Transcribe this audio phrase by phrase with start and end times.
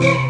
[0.00, 0.27] Yeah.